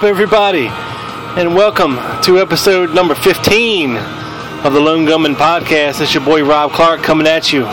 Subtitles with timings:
[0.00, 0.68] Up, everybody?
[1.36, 6.00] And welcome to episode number 15 of the Lone Gunman Podcast.
[6.00, 7.64] It's your boy Rob Clark coming at you.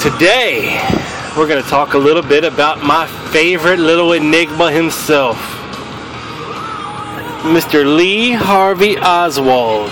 [0.00, 0.78] Today,
[1.36, 5.38] we're going to talk a little bit about my favorite little enigma himself,
[7.42, 7.96] Mr.
[7.96, 9.90] Lee Harvey Oswald.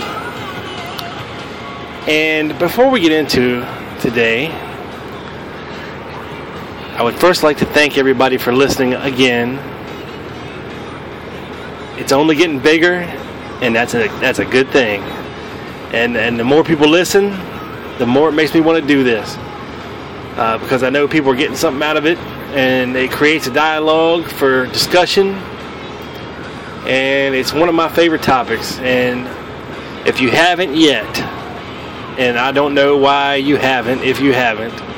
[2.08, 3.66] And before we get into
[4.00, 4.46] today,
[6.94, 9.58] I would first like to thank everybody for listening again.
[11.98, 12.96] It's only getting bigger,
[13.62, 15.00] and that's a that's a good thing.
[15.94, 17.30] And and the more people listen,
[17.96, 19.36] the more it makes me want to do this
[20.36, 22.18] uh, because I know people are getting something out of it,
[22.54, 25.28] and it creates a dialogue for discussion.
[26.86, 28.78] And it's one of my favorite topics.
[28.80, 29.26] And
[30.06, 31.18] if you haven't yet,
[32.18, 34.91] and I don't know why you haven't, if you haven't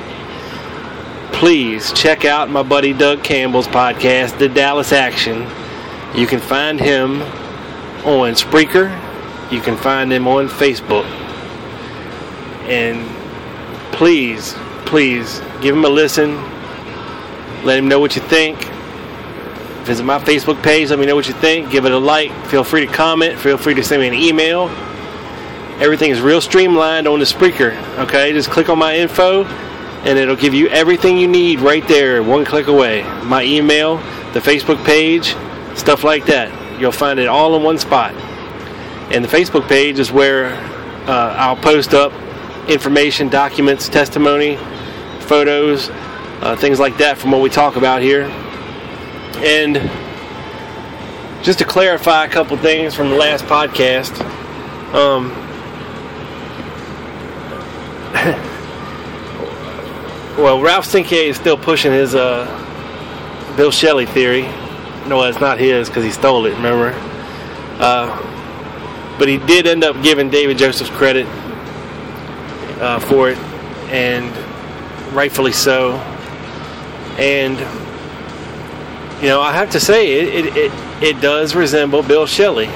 [1.34, 5.42] please check out my buddy Doug Campbell's podcast, The Dallas Action.
[6.14, 7.22] You can find him
[8.06, 8.88] on Spreaker.
[9.50, 11.04] You can find him on Facebook.
[12.66, 13.04] And
[13.92, 14.54] please,
[14.86, 16.36] please give him a listen.
[17.64, 18.64] Let him know what you think.
[19.84, 20.90] Visit my Facebook page.
[20.90, 21.68] Let me know what you think.
[21.68, 22.32] Give it a like.
[22.46, 23.38] Feel free to comment.
[23.40, 24.68] Feel free to send me an email.
[25.80, 27.76] Everything is real streamlined on the Spreaker.
[27.98, 29.44] Okay, just click on my info
[30.04, 33.02] and it'll give you everything you need right there, one click away.
[33.24, 33.96] My email,
[34.34, 35.34] the Facebook page,
[35.76, 36.50] stuff like that.
[36.78, 38.12] You'll find it all in one spot.
[39.10, 40.52] And the Facebook page is where
[41.06, 42.12] uh, I'll post up
[42.68, 44.56] information, documents, testimony,
[45.20, 48.24] photos, uh, things like that from what we talk about here.
[49.38, 49.76] And
[51.42, 54.20] just to clarify a couple things from the last podcast,
[54.94, 55.30] um,
[60.36, 62.44] well, Ralph Cinque is still pushing his uh,
[63.56, 64.42] Bill Shelley theory.
[65.06, 66.54] No, it's not his because he stole it.
[66.54, 66.92] Remember,
[67.78, 71.26] uh, but he did end up giving David Josephs credit
[72.80, 73.38] uh, for it,
[73.90, 74.32] and
[75.14, 75.92] rightfully so.
[77.18, 77.58] And
[79.22, 80.72] you know, I have to say, it it, it,
[81.02, 82.66] it does resemble Bill Shelley,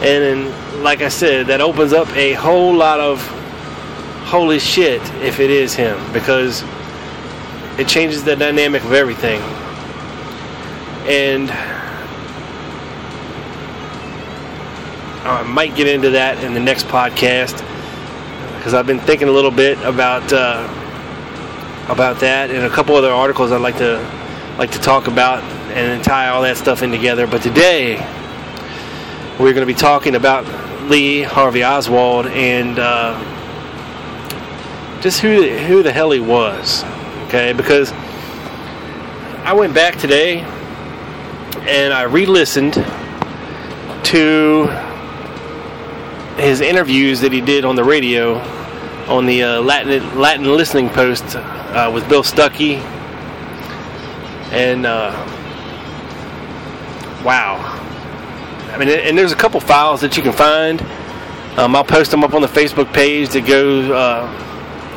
[0.00, 0.48] and
[0.82, 3.20] like I said, that opens up a whole lot of
[4.26, 6.62] holy shit if it is him because
[7.78, 9.40] it changes the dynamic of everything.
[11.06, 11.50] And
[15.26, 17.58] I might get into that in the next podcast
[18.56, 20.68] because I've been thinking a little bit about uh,
[21.88, 23.98] about that and a couple other articles I'd like to
[24.58, 25.42] like to talk about
[25.72, 27.26] and tie all that stuff in together.
[27.26, 27.96] But today
[29.38, 30.46] we're going to be talking about
[30.88, 33.18] Lee Harvey Oswald and uh,
[35.00, 36.84] just who who the hell he was
[37.26, 37.52] okay?
[37.52, 37.92] Because
[39.42, 40.40] I went back today
[41.68, 42.74] and I re listened
[44.04, 44.66] to
[46.36, 48.38] his interviews that he did on the radio
[49.08, 52.76] on the uh, Latin, Latin listening post uh, with Bill Stuckey.
[54.50, 55.10] And uh,
[57.24, 57.58] wow.
[58.72, 60.80] I mean, and there's a couple files that you can find.
[61.58, 64.26] Um, I'll post them up on the Facebook page that goes uh,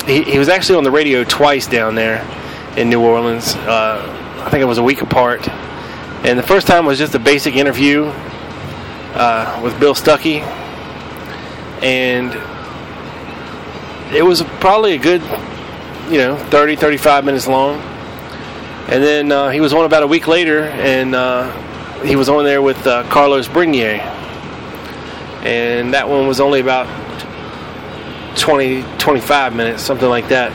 [0.08, 2.26] he, he was actually on the radio twice down there
[2.78, 3.56] in New Orleans.
[3.56, 5.48] Uh, I think it was a week apart.
[6.24, 8.06] And the first time was just a basic interview
[9.14, 10.42] uh, with Bill Stuckey.
[11.84, 12.34] And
[14.16, 15.22] it was probably a good,
[16.10, 17.82] you know, 30, 35 minutes long.
[18.88, 21.52] And then uh, he was on about a week later, and uh,
[22.04, 24.00] he was on there with uh, Carlos Bringuier.
[25.44, 26.88] And that one was only about
[28.38, 30.54] 20, 25 minutes, something like that.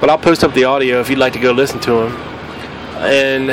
[0.00, 2.12] But I'll post up the audio if you'd like to go listen to him.
[2.98, 3.50] And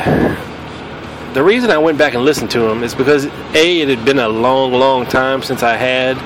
[1.36, 4.20] the reason I went back and listened to him is because a it had been
[4.20, 6.18] a long, long time since I had,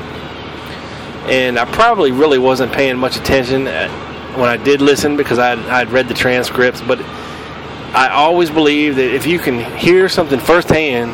[1.29, 3.89] and I probably really wasn't paying much attention uh,
[4.35, 6.99] when I did listen because I I'd read the transcripts, but
[7.95, 11.11] I always believe that if you can hear something firsthand,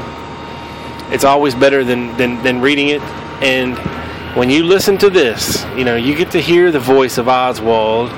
[1.13, 3.01] it's always better than, than, than reading it.
[3.43, 3.77] And
[4.35, 8.09] when you listen to this, you know, you get to hear the voice of Oswald.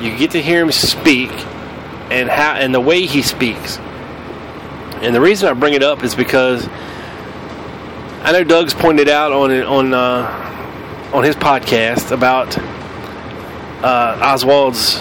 [0.00, 1.30] You get to hear him speak
[2.10, 3.78] and how and the way he speaks.
[5.00, 6.68] And the reason I bring it up is because
[8.22, 12.56] I know Doug's pointed out on on uh, on his podcast about
[13.82, 15.00] uh, Oswald's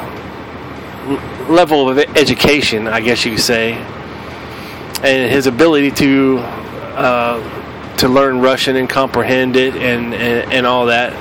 [1.48, 7.61] level of education, I guess you could say, and his ability to uh,
[7.98, 11.14] to learn Russian and comprehend it and, and, and all that,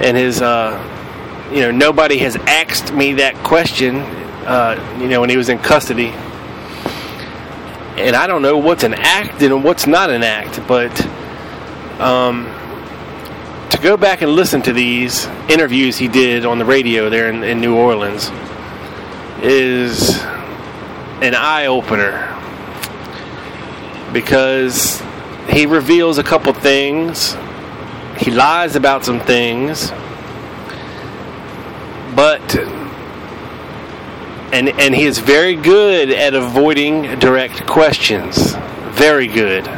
[0.00, 5.30] and his uh, you know nobody has asked me that question, uh, you know when
[5.30, 6.08] he was in custody,
[7.96, 11.06] and I don't know what's an act and what's not an act, but.
[12.00, 12.52] Um,
[13.70, 17.42] to go back and listen to these interviews he did on the radio there in,
[17.42, 18.30] in New Orleans,
[19.42, 20.18] is
[21.20, 22.32] an eye opener
[24.12, 25.02] because
[25.48, 27.36] he reveals a couple things,
[28.18, 29.90] he lies about some things,
[32.14, 32.56] but
[34.52, 38.54] and and he is very good at avoiding direct questions.
[38.90, 39.68] Very good.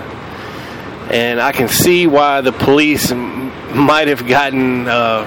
[1.10, 5.24] And I can see why the police might have gotten uh,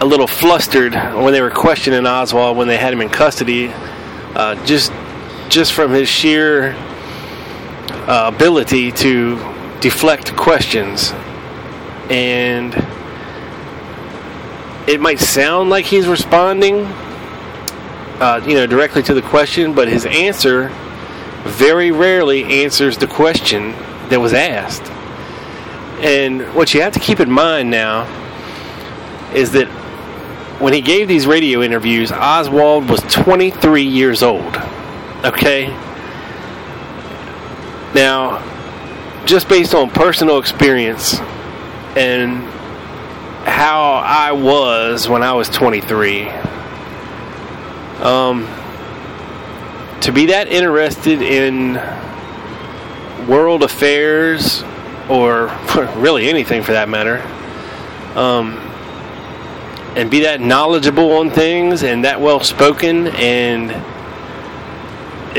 [0.00, 3.68] a little flustered when they were questioning Oswald when they had him in custody,
[4.34, 4.92] uh, just
[5.48, 6.76] just from his sheer
[8.08, 9.36] uh, ability to
[9.80, 11.12] deflect questions,
[12.08, 12.74] and
[14.88, 16.86] it might sound like he's responding,
[18.20, 20.72] uh, you know, directly to the question, but his answer
[21.44, 23.72] very rarely answers the question
[24.08, 24.90] that was asked.
[26.02, 28.06] And what you have to keep in mind now
[29.34, 29.68] is that
[30.58, 34.56] when he gave these radio interviews, Oswald was 23 years old.
[35.24, 35.66] Okay?
[37.94, 38.42] Now,
[39.24, 41.18] just based on personal experience
[41.96, 42.42] and
[43.48, 46.28] how I was when I was 23,
[48.00, 48.46] um,
[50.02, 51.74] to be that interested in
[53.26, 54.62] world affairs
[55.08, 55.46] or
[55.96, 57.22] really anything for that matter,
[58.18, 58.52] um,
[59.96, 63.70] and be that knowledgeable on things and that well spoken and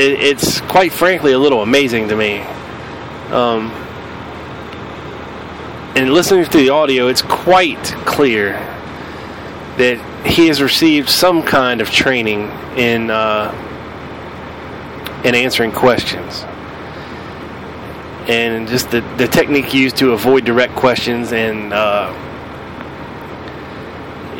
[0.00, 2.40] it, it's quite frankly a little amazing to me
[3.30, 3.70] um,
[5.96, 8.52] and listening to the audio it's quite clear
[9.76, 13.52] that he has received some kind of training in uh,
[15.24, 16.44] in answering questions
[18.28, 22.12] and just the, the technique used to avoid direct questions and uh,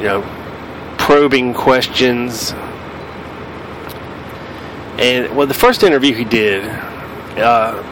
[0.00, 0.22] you know,
[0.96, 2.52] probing questions.
[5.00, 6.62] And well, the first interview he did,
[7.38, 7.82] uh,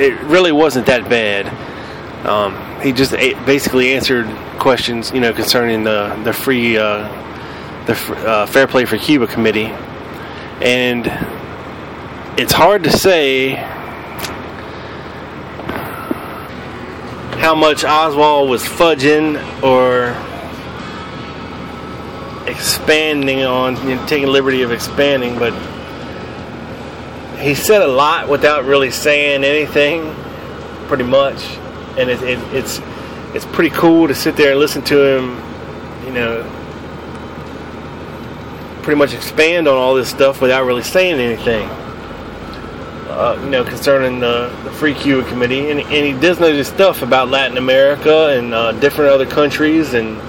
[0.00, 1.46] it really wasn't that bad.
[2.26, 3.12] Um, he just
[3.46, 4.26] basically answered
[4.58, 7.06] questions, you know, concerning the the free uh,
[7.86, 7.92] the
[8.26, 9.72] uh, Fair Play for Cuba committee,
[10.60, 11.06] and
[12.36, 13.54] it's hard to say
[17.38, 20.12] how much Oswald was fudging or
[22.46, 25.52] expanding on, you know, taking liberty of expanding, but
[27.38, 30.14] he said a lot without really saying anything,
[30.88, 31.42] pretty much,
[31.98, 32.80] and it, it, it's
[33.34, 36.42] it's pretty cool to sit there and listen to him, you know,
[38.82, 41.68] pretty much expand on all this stuff without really saying anything
[43.14, 46.66] uh, you know, concerning the, the Free Cuba Committee, and, and, he does know this
[46.66, 50.20] stuff about Latin America and uh, different other countries, and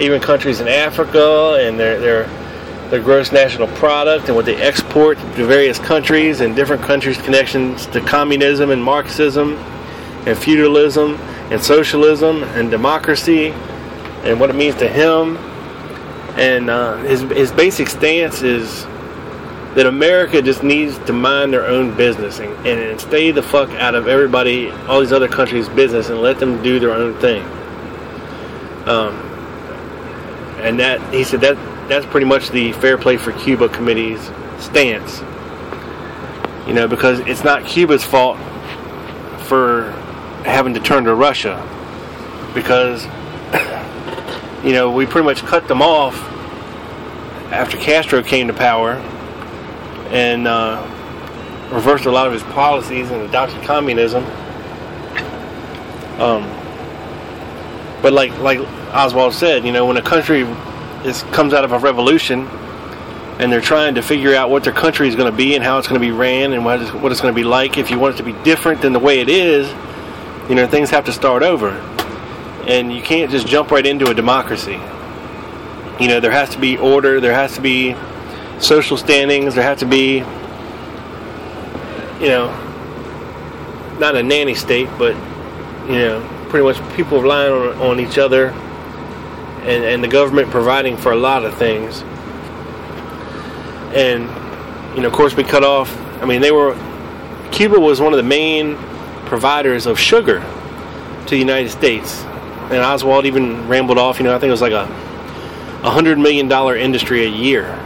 [0.00, 2.24] even countries in Africa, and their their
[2.90, 7.86] their gross national product and what they export to various countries, and different countries' connections
[7.86, 9.56] to communism and Marxism,
[10.26, 11.18] and feudalism
[11.50, 13.48] and socialism and democracy,
[14.24, 15.36] and what it means to him.
[16.38, 18.84] And uh, his his basic stance is
[19.74, 23.94] that America just needs to mind their own business and, and stay the fuck out
[23.94, 27.42] of everybody, all these other countries' business, and let them do their own thing.
[28.86, 29.31] Um,
[30.62, 31.56] and that he said that
[31.88, 35.20] that's pretty much the Fair Play for Cuba committee's stance.
[36.66, 38.38] You know, because it's not Cuba's fault
[39.46, 39.90] for
[40.44, 41.60] having to turn to Russia,
[42.54, 43.04] because
[44.64, 46.16] you know we pretty much cut them off
[47.50, 48.92] after Castro came to power
[50.10, 50.80] and uh,
[51.72, 54.24] reversed a lot of his policies and adopted communism.
[56.20, 56.48] Um,
[58.00, 58.60] but like like
[58.92, 60.42] Oswald said, you know, when a country
[61.04, 62.46] is comes out of a revolution
[63.38, 65.78] and they're trying to figure out what their country is going to be and how
[65.78, 67.90] it's going to be ran and what it's, what it's going to be like, if
[67.90, 69.66] you want it to be different than the way it is,
[70.48, 71.70] you know, things have to start over,
[72.66, 74.78] and you can't just jump right into a democracy.
[75.98, 77.20] You know, there has to be order.
[77.20, 77.96] There has to be
[78.58, 79.54] social standings.
[79.54, 80.18] There has to be,
[82.20, 82.50] you know,
[83.98, 85.14] not a nanny state, but
[85.86, 88.54] you know, pretty much people relying on, on each other
[89.62, 92.02] and, and the government providing for a lot of things.
[93.94, 94.24] And,
[94.96, 95.96] you know, of course, we cut off.
[96.20, 96.76] I mean, they were.
[97.52, 98.76] Cuba was one of the main
[99.26, 102.22] providers of sugar to the United States.
[102.70, 104.84] And Oswald even rambled off, you know, I think it was like a
[105.84, 107.78] a hundred million dollar industry a year.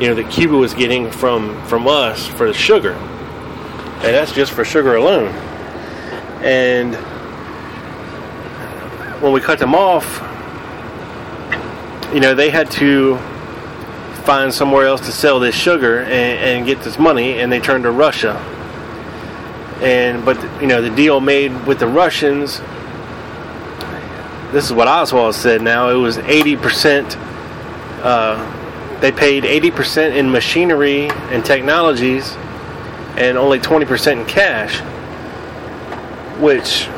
[0.00, 2.92] You know, that Cuba was getting from from us for sugar.
[2.92, 5.28] And that's just for sugar alone.
[6.42, 6.94] And
[9.20, 10.29] when we cut them off,
[12.12, 13.16] you know, they had to
[14.24, 17.84] find somewhere else to sell this sugar and, and, get this money, and they turned
[17.84, 18.34] to Russia.
[19.80, 22.60] And but you know, the deal made with the Russians.
[24.52, 25.62] This is what Oswald said.
[25.62, 27.16] Now it was eighty percent.
[28.02, 28.36] Uh,
[29.00, 32.34] they paid eighty percent in machinery and technologies,
[33.16, 34.82] and only twenty percent in cash
[36.40, 36.88] which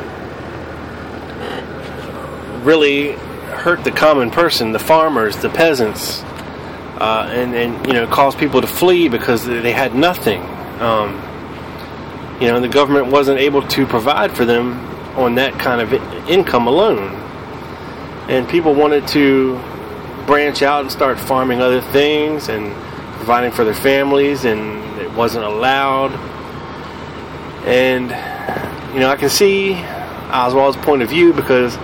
[2.63, 3.17] really
[3.63, 6.21] hurt the common person, the farmers, the peasants,
[6.99, 10.41] uh, and and you know caused people to flee because they had nothing.
[10.81, 11.15] Um,
[12.41, 14.73] you know, the government wasn't able to provide for them
[15.17, 15.93] on that kind of
[16.29, 17.15] income alone,
[18.29, 19.55] and people wanted to
[20.25, 22.73] branch out and start farming other things and
[23.15, 26.11] providing for their families, and it wasn't allowed.
[27.65, 28.09] And
[28.93, 31.77] you know, I can see Oswald's point of view because,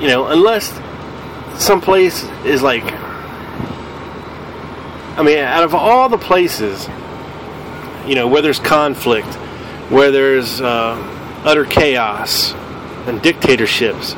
[0.00, 0.72] you know, unless
[1.62, 2.84] some place is like,
[5.18, 6.88] I mean, out of all the places,
[8.06, 9.32] you know, where there's conflict,
[9.90, 10.96] where there's uh,
[11.44, 12.52] utter chaos
[13.06, 14.14] and dictatorships,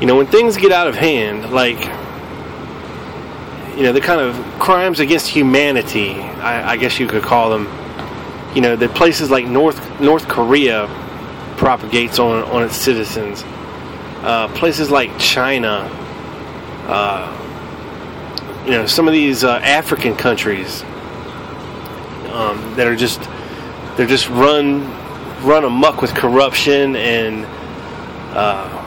[0.00, 1.80] you know, when things get out of hand, like,
[3.76, 7.66] you know, the kind of crimes against humanity, I, I guess you could call them
[8.54, 10.86] you know, the places like North North Korea
[11.56, 13.44] propagates on on its citizens.
[14.22, 15.88] Uh, places like China,
[16.86, 17.38] uh,
[18.64, 20.82] you know, some of these uh, African countries
[22.32, 23.20] um, that are just
[23.96, 24.88] they're just run
[25.42, 27.44] run amuck with corruption and
[28.36, 28.82] uh,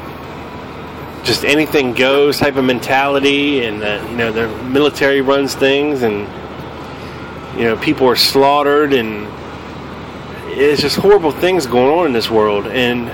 [1.24, 6.28] just anything goes type of mentality, and uh, you know, the military runs things, and
[7.58, 9.28] you know, people are slaughtered and
[10.58, 12.68] it's just horrible things going on in this world.
[12.68, 13.10] And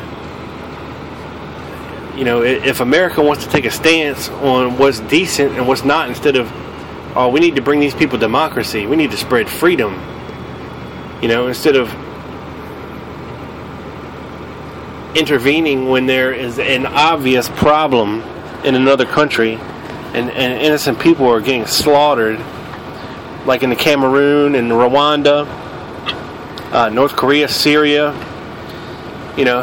[2.17, 6.09] you know if america wants to take a stance on what's decent and what's not
[6.09, 6.51] instead of
[7.15, 9.93] oh we need to bring these people democracy we need to spread freedom
[11.21, 11.89] you know instead of
[15.15, 18.21] intervening when there is an obvious problem
[18.63, 19.55] in another country
[20.13, 22.39] and, and innocent people are getting slaughtered
[23.45, 25.45] like in the cameroon and rwanda
[26.71, 28.13] uh, North Korea, Syria.
[29.37, 29.61] You know,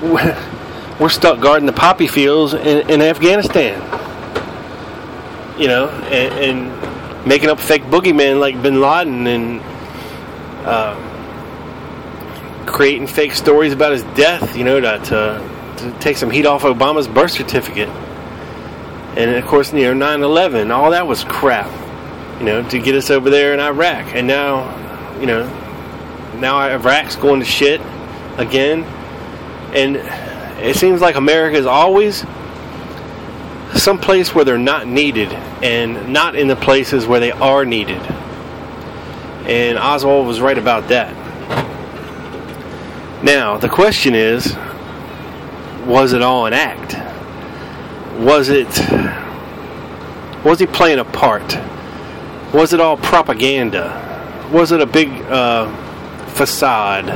[0.98, 3.80] we're stuck guarding the poppy fields in, in Afghanistan.
[5.58, 6.78] You know, and, and,
[7.26, 9.60] making up fake boogeymen like Bin Laden and
[10.64, 10.94] uh,
[12.64, 14.56] creating fake stories about his death.
[14.56, 17.88] You know, to, to, to take some heat off Obama's birth certificate.
[19.16, 21.70] And of course, you know, 9/11, all that was crap.
[22.38, 25.44] You know, to get us over there in Iraq, and now, you know,
[26.38, 27.80] now Iraq's going to shit
[28.38, 28.84] again.
[29.74, 29.96] And
[30.58, 32.24] it seems like America is always
[33.74, 38.00] some place where they're not needed and not in the places where they are needed.
[39.46, 41.14] And Oswald was right about that.
[43.22, 44.56] Now, the question is
[45.86, 46.94] was it all an act?
[48.20, 48.68] Was it
[50.44, 51.58] was he playing a part?
[52.52, 54.04] Was it all propaganda?
[54.52, 55.66] Was it a big uh,
[56.38, 57.10] facade.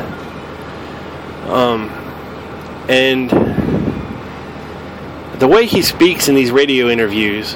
[1.48, 1.88] Um,
[2.88, 3.30] and
[5.40, 7.54] the way he speaks in these radio interviews,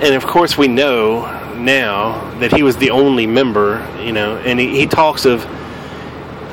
[0.00, 4.60] and of course we know now that he was the only member, you know, and
[4.60, 5.44] he, he talks of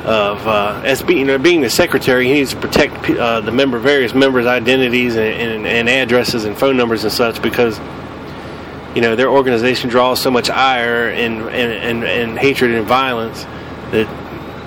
[0.06, 3.52] of uh, as being you know, being the secretary, he needs to protect uh, the
[3.52, 7.80] member various members' identities and, and, and, addresses and phone numbers and such because
[8.96, 13.44] you know their organization draws so much ire and and, and, and hatred and violence
[13.92, 14.23] that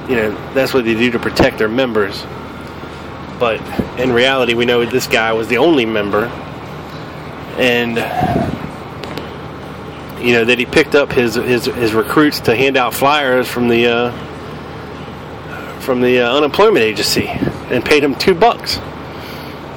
[0.09, 2.25] you know that's what they do to protect their members.
[3.39, 3.61] But
[3.99, 6.27] in reality, we know this guy was the only member,
[7.59, 7.97] and
[10.25, 13.69] you know that he picked up his his, his recruits to hand out flyers from
[13.69, 18.79] the uh, from the uh, unemployment agency and paid him two bucks.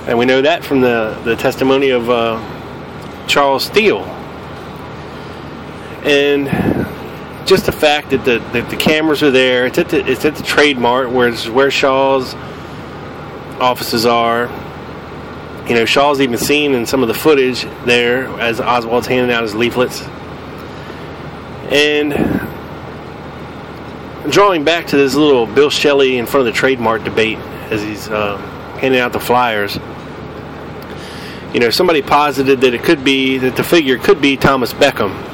[0.08, 2.40] And we know that from the the testimony of uh,
[3.28, 4.04] Charles Steele.
[6.04, 6.48] And
[7.50, 10.36] just the fact that the, that the cameras are there, it's at the, it's at
[10.36, 12.36] the Trade Mart where where Shaw's
[13.60, 14.46] offices are.
[15.68, 19.44] You know, Shaw's even seen in some of the footage there as Oswald's handing out
[19.44, 20.02] his leaflets.
[21.72, 22.14] And
[24.32, 27.38] drawing back to this little Bill Shelley in front of the Trade Mart debate
[27.70, 28.38] as he's uh,
[28.80, 29.78] handing out the flyers,
[31.54, 35.29] you know, somebody posited that it could be, that the figure could be Thomas Beckham.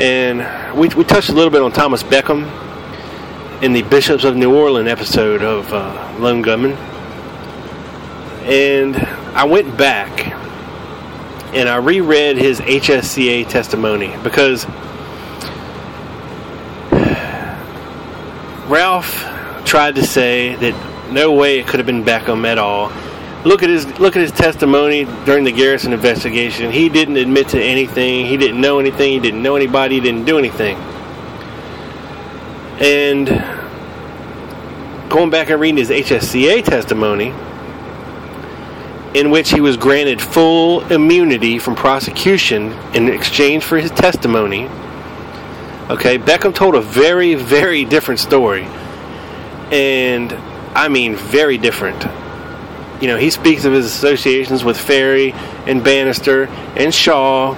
[0.00, 2.50] And we, we touched a little bit on Thomas Beckham
[3.62, 6.72] in the Bishops of New Orleans episode of uh, Lone Gunman.
[8.44, 10.28] And I went back
[11.52, 14.64] and I reread his HSCA testimony because
[18.70, 19.12] Ralph
[19.66, 22.90] tried to say that no way it could have been Beckham at all.
[23.44, 26.70] Look at his look at his testimony during the Garrison investigation.
[26.70, 28.26] He didn't admit to anything.
[28.26, 29.12] He didn't know anything.
[29.12, 29.96] He didn't know anybody.
[29.96, 30.76] He didn't do anything.
[32.80, 33.28] And
[35.10, 37.34] going back and reading his HSCA testimony,
[39.18, 44.68] in which he was granted full immunity from prosecution in exchange for his testimony
[45.90, 48.62] Okay, Beckham told a very, very different story.
[49.72, 50.32] And
[50.72, 52.00] I mean, very different.
[53.00, 55.32] You know, he speaks of his associations with Ferrie
[55.66, 56.44] and Banister
[56.76, 57.54] and Shaw,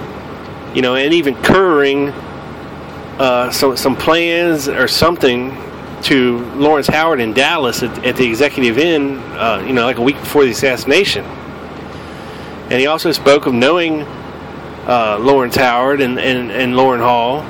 [0.73, 5.57] you know, and even Curring uh, some, some plans or something
[6.03, 10.01] to Lawrence Howard in Dallas at, at the Executive Inn, uh, you know, like a
[10.01, 11.23] week before the assassination.
[11.23, 17.41] And he also spoke of knowing uh, Lawrence Howard and, and, and Loran Hall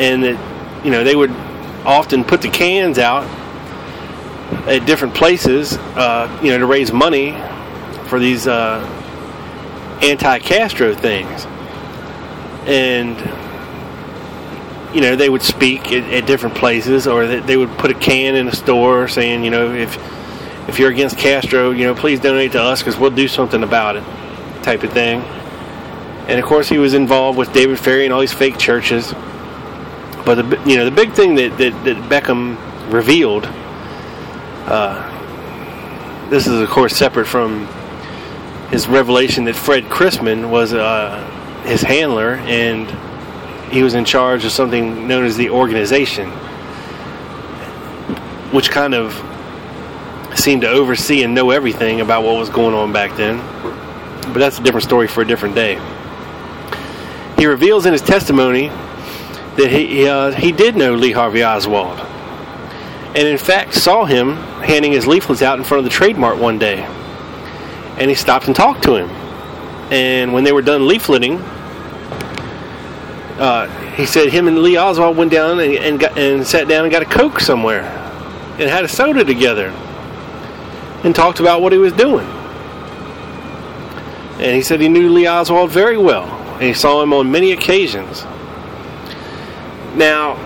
[0.00, 1.30] and that you know they would
[1.84, 3.24] often put the cans out
[4.66, 7.32] at different places, uh, you know, to raise money
[8.06, 8.80] for these uh,
[10.02, 11.46] anti-Castro things,
[12.66, 13.16] and
[14.94, 18.36] you know they would speak at, at different places, or they, would put a can
[18.36, 19.96] in a store saying, you know, if
[20.68, 23.96] if you're against Castro, you know, please donate to us because we'll do something about
[23.96, 24.04] it,
[24.62, 25.20] type of thing.
[26.28, 29.12] And of course, he was involved with David Ferrie and all these fake churches.
[30.24, 32.56] But the you know the big thing that that, that Beckham
[32.92, 33.48] revealed.
[34.66, 37.66] Uh, this is of course separate from
[38.70, 41.22] his revelation that Fred Crisman was uh,
[41.64, 42.90] his handler and
[43.72, 46.30] he was in charge of something known as the organization,
[48.50, 49.14] which kind of
[50.34, 53.38] seemed to oversee and know everything about what was going on back then.
[54.32, 55.80] But that's a different story for a different day.
[57.38, 61.98] He reveals in his testimony that he uh, he did know Lee Harvey Oswald,
[63.14, 66.38] and in fact saw him handing his leaflets out in front of the Trade Mart
[66.38, 66.82] one day,
[67.98, 69.10] and he stopped and talked to him.
[69.90, 71.38] And when they were done leafleting,
[73.38, 76.84] uh, he said him and Lee Oswald went down and and, got, and sat down
[76.84, 77.82] and got a coke somewhere,
[78.58, 79.68] and had a soda together,
[81.04, 82.26] and talked about what he was doing.
[84.38, 87.52] And he said he knew Lee Oswald very well, and he saw him on many
[87.52, 88.24] occasions.
[89.94, 90.36] Now,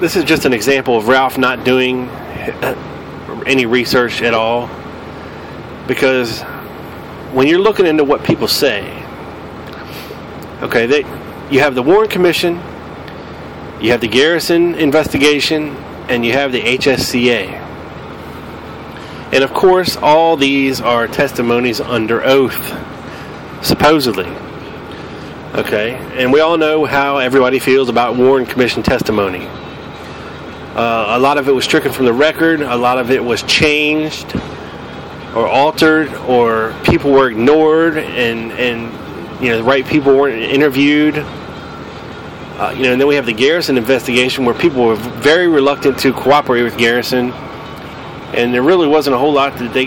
[0.00, 4.68] this is just an example of Ralph not doing uh, any research at all.
[5.86, 6.42] Because
[7.32, 9.02] when you're looking into what people say,
[10.62, 11.00] okay, they,
[11.50, 12.54] you have the Warren Commission,
[13.80, 15.70] you have the Garrison investigation,
[16.08, 17.48] and you have the HSCA.
[19.32, 22.74] And of course, all these are testimonies under oath,
[23.64, 24.28] supposedly.
[25.54, 29.48] Okay, and we all know how everybody feels about Warren Commission testimony.
[30.78, 33.42] Uh, a lot of it was stricken from the record, a lot of it was
[33.42, 34.32] changed
[35.34, 41.18] or altered, or people were ignored, and, and you know, the right people weren't interviewed.
[41.18, 45.98] Uh, you know, and then we have the Garrison investigation where people were very reluctant
[45.98, 47.32] to cooperate with Garrison,
[48.32, 49.86] and there really wasn't a whole lot that they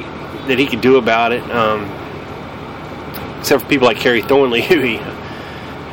[0.49, 1.85] that he could do about it, um,
[3.39, 4.97] except for people like Kerry Thornley, who he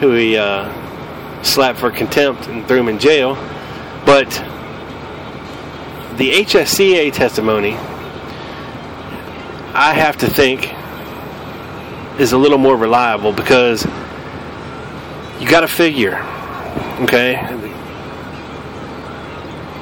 [0.00, 0.72] who he uh,
[1.44, 3.36] slapped for contempt and threw him in jail.
[4.04, 4.57] But
[6.18, 7.74] the HSCA testimony,
[9.74, 10.74] I have to think,
[12.20, 13.86] is a little more reliable because
[15.38, 16.16] you got to figure,
[17.02, 17.36] okay?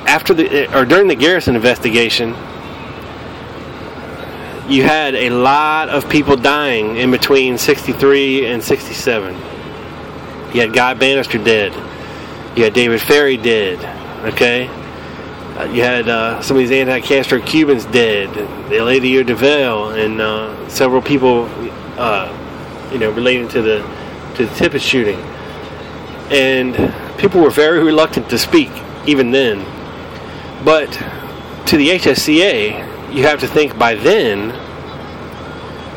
[0.06, 2.30] After the or during the Garrison investigation,
[4.68, 9.34] you had a lot of people dying in between 63 and 67.
[10.54, 11.72] You had Guy Banister dead.
[12.56, 13.78] You had David Ferrie dead.
[14.32, 14.68] Okay?
[15.56, 18.28] Uh, you had uh, some of these anti-Castro Cubans dead.
[18.68, 21.46] Eladio del Valle and uh, several people,
[21.96, 22.28] uh,
[22.92, 23.78] you know, relating to the
[24.34, 25.18] to the Tippit shooting.
[26.30, 28.70] And people were very reluctant to speak
[29.06, 29.64] even then.
[30.62, 30.92] But
[31.66, 34.52] to the HSCA, you have to think by then,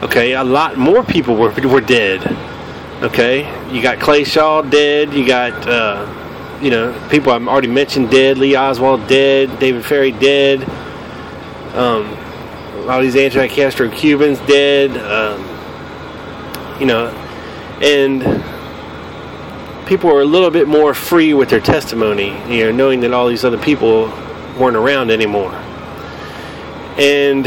[0.03, 2.23] okay, a lot more people were were dead.
[3.03, 3.39] Okay,
[3.73, 5.13] you got Clay Shaw dead.
[5.13, 6.05] You got uh,
[6.61, 8.37] you know people I've already mentioned dead.
[8.37, 9.59] Lee Oswald dead.
[9.59, 10.63] David Ferrie dead.
[11.75, 12.05] Um,
[12.77, 14.91] a lot of these anti-Castro Cubans dead.
[14.97, 15.41] Um,
[16.79, 17.07] you know,
[17.81, 18.23] and
[19.87, 22.29] people were a little bit more free with their testimony.
[22.53, 24.07] You know, knowing that all these other people
[24.57, 25.53] weren't around anymore.
[26.97, 27.45] And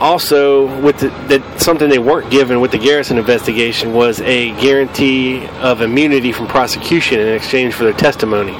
[0.00, 5.46] also, with the, that something they weren't given with the Garrison investigation was a guarantee
[5.58, 8.54] of immunity from prosecution in exchange for their testimony,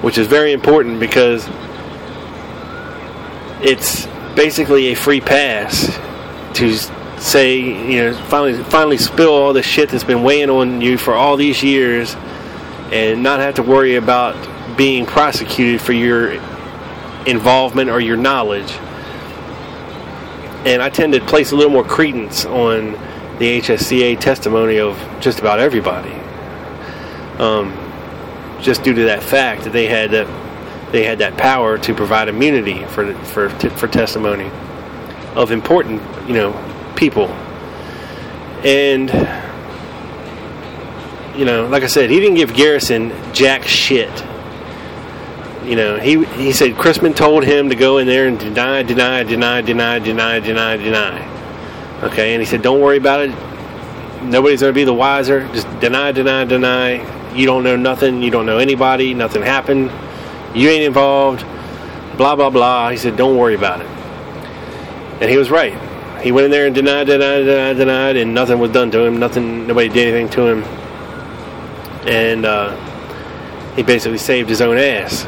[0.00, 1.46] which is very important because
[3.60, 5.98] it's basically a free pass
[6.54, 6.74] to
[7.20, 11.12] say, you know, finally finally spill all the shit that's been weighing on you for
[11.12, 12.14] all these years,
[12.92, 14.34] and not have to worry about
[14.78, 16.32] being prosecuted for your
[17.26, 18.78] involvement or your knowledge.
[20.64, 22.92] And I tend to place a little more credence on
[23.38, 26.12] the HSCA testimony of just about everybody,
[27.38, 27.72] um,
[28.60, 30.26] just due to that fact that they had that
[30.90, 34.50] they had that power to provide immunity for for for testimony
[35.36, 36.52] of important you know
[36.96, 37.28] people,
[38.64, 39.08] and
[41.38, 44.10] you know, like I said, he didn't give Garrison jack shit
[45.68, 49.22] you know, he he said Crisman told him to go in there and deny, deny,
[49.22, 52.02] deny, deny, deny, deny, deny.
[52.04, 53.30] Okay, and he said, don't worry about it.
[54.22, 55.46] Nobody's going to be the wiser.
[55.48, 57.34] Just deny, deny, deny.
[57.34, 58.22] You don't know nothing.
[58.22, 59.12] You don't know anybody.
[59.12, 59.90] Nothing happened.
[60.54, 61.44] You ain't involved.
[62.16, 62.88] Blah blah blah.
[62.88, 63.86] He said, don't worry about it.
[65.20, 65.74] And he was right.
[66.22, 69.18] He went in there and denied, denied, denied, denied, and nothing was done to him.
[69.18, 69.66] Nothing.
[69.66, 70.62] Nobody did anything to him.
[72.08, 75.26] And uh, he basically saved his own ass.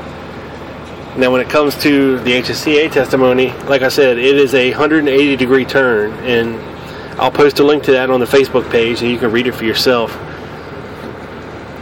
[1.20, 5.36] Now, when it comes to the HSCA testimony, like I said, it is a 180
[5.36, 6.56] degree turn, and
[7.20, 9.52] I'll post a link to that on the Facebook page, and you can read it
[9.52, 10.12] for yourself.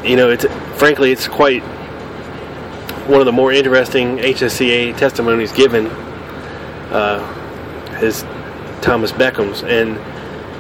[0.05, 0.45] You know, it's
[0.77, 1.63] frankly, it's quite
[3.07, 5.87] one of the more interesting HSCA testimonies given.
[6.91, 7.23] Uh,
[8.03, 8.23] is
[8.81, 9.99] Thomas Beckham's, and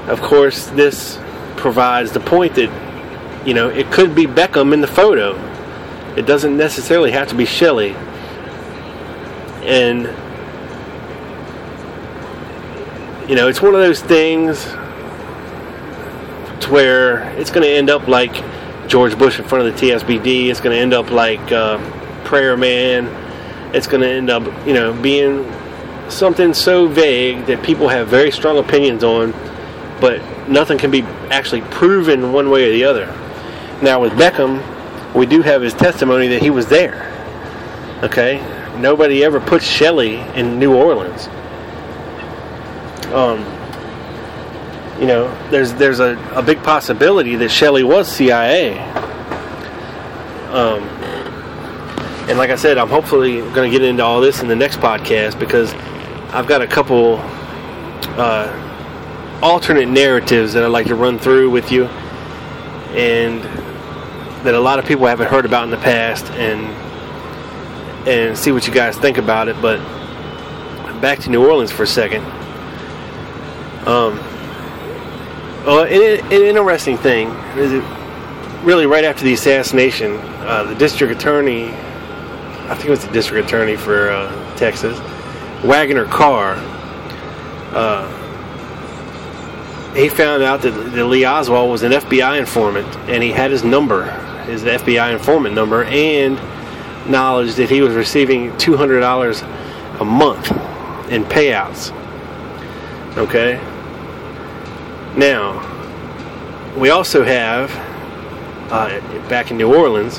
[0.08, 1.18] of course, this
[1.56, 2.70] provides the point that
[3.44, 5.34] you know it could be Beckham in the photo.
[6.16, 7.96] It doesn't necessarily have to be Shelley
[9.68, 10.02] and
[13.28, 14.64] you know it's one of those things
[16.60, 18.32] to where it's going to end up like
[18.88, 20.48] George Bush in front of the TSBD.
[20.48, 21.78] It's going to end up like uh,
[22.24, 23.06] Prayer Man.
[23.74, 25.44] It's going to end up, you know, being
[26.10, 29.32] something so vague that people have very strong opinions on,
[30.00, 33.06] but nothing can be actually proven one way or the other.
[33.82, 34.64] Now with Beckham,
[35.14, 37.04] we do have his testimony that he was there.
[38.02, 38.38] Okay,
[38.78, 41.28] nobody ever put Shelley in New Orleans.
[43.12, 43.40] Um,
[45.00, 48.78] you know, there's there's a, a big possibility that Shelley was CIA.
[50.50, 50.82] Um,
[52.28, 54.78] and like I said, I'm hopefully going to get into all this in the next
[54.78, 55.72] podcast because
[56.34, 57.16] I've got a couple
[58.18, 61.86] uh, alternate narratives that I'd like to run through with you,
[62.94, 63.42] and
[64.44, 66.66] that a lot of people haven't heard about in the past, and
[68.08, 69.60] and see what you guys think about it.
[69.60, 69.78] But
[71.00, 72.24] back to New Orleans for a second.
[73.86, 74.18] Um,
[75.64, 77.84] well, an, an interesting thing is it
[78.64, 83.48] really right after the assassination, uh, the district attorney, I think it was the district
[83.48, 84.98] attorney for uh, Texas,
[85.64, 86.54] Waggoner Carr,
[87.74, 88.14] uh,
[89.94, 93.64] he found out that, that Lee Oswald was an FBI informant and he had his
[93.64, 94.10] number,
[94.44, 96.38] his FBI informant number, and
[97.08, 100.50] knowledge that he was receiving $200 a month
[101.10, 101.92] in payouts.
[103.16, 103.56] Okay?
[105.16, 105.64] Now,
[106.76, 107.70] we also have,
[108.70, 110.18] uh, back in New Orleans,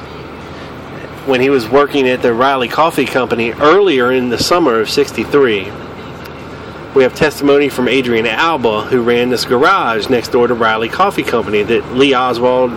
[1.25, 5.71] when he was working at the Reily Coffee Company earlier in the summer of 63.
[6.95, 11.23] We have testimony from Adrian Alba, who ran this garage next door to Reily Coffee
[11.23, 12.71] Company that Lee Oswald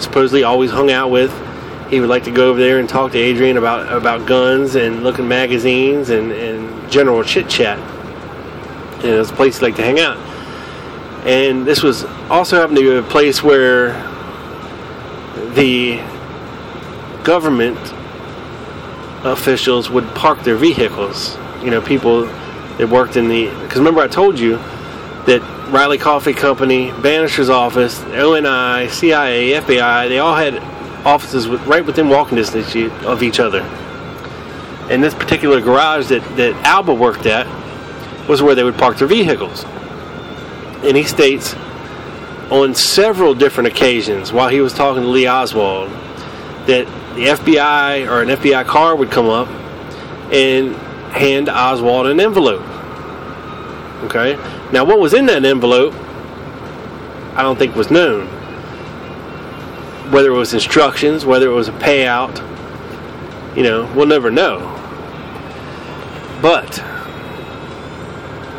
[0.00, 1.32] supposedly always hung out with.
[1.90, 5.02] He would like to go over there and talk to Adrian about, about guns and
[5.02, 7.78] look at magazines and, and general chit chat.
[8.98, 10.18] And it was a place he liked to hang out.
[11.26, 13.92] And this was also happened to be a place where
[15.54, 15.96] the
[17.24, 17.78] government
[19.24, 21.36] officials would park their vehicles.
[21.62, 22.26] You know, people
[22.76, 23.48] that worked in the.
[23.62, 24.56] Because remember, I told you
[25.26, 30.62] that Reily Coffee Company, Banister's office, ONI, CIA, FBI, they all had
[31.04, 33.60] offices with, right within walking distance of each other.
[34.90, 37.46] And this particular garage that, that Alba worked at
[38.28, 39.64] was where they would park their vehicles.
[40.84, 41.54] And he states
[42.50, 45.90] on several different occasions while he was talking to Lee Oswald
[46.66, 49.48] that the FBI or an FBI car would come up
[50.32, 50.74] and
[51.12, 52.62] hand Oswald an envelope.
[54.04, 54.36] Okay?
[54.72, 55.94] Now, what was in that envelope,
[57.34, 58.28] I don't think was known.
[60.10, 62.36] Whether it was instructions, whether it was a payout,
[63.56, 64.74] you know, we'll never know.
[66.40, 66.78] But,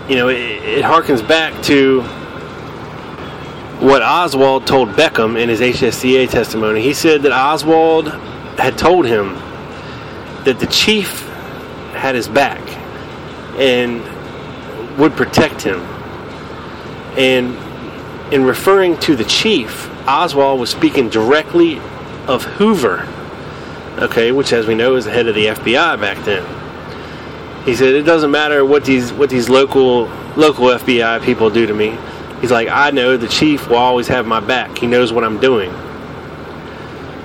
[0.10, 2.02] you know, it, it harkens back to
[3.80, 6.82] what Oswald told Beckham in his HSCA testimony.
[6.82, 8.10] He said that Oswald
[8.60, 9.36] had told him
[10.44, 11.22] that the chief
[11.94, 12.60] had his back
[13.58, 14.02] and
[14.98, 15.80] would protect him.
[17.18, 17.56] And
[18.34, 21.80] in referring to the chief, Oswald was speaking directly
[22.28, 23.08] of Hoover,
[24.00, 26.44] okay, which, as we know, is the head of the FBI back then.
[27.64, 31.74] He said it doesn't matter what these what these local local FBI people do to
[31.76, 31.96] me.
[32.42, 34.80] He's like, I know the chief will always have my back.
[34.80, 35.70] He knows what I'm doing.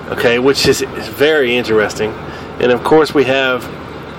[0.09, 2.11] Okay, which is, is very interesting.
[2.59, 3.63] And of course, we have,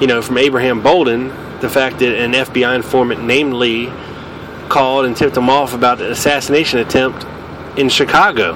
[0.01, 1.29] you know, from Abraham Bolden,
[1.61, 3.93] the fact that an FBI informant named Lee
[4.69, 7.25] called and tipped him off about the assassination attempt
[7.77, 8.55] in Chicago.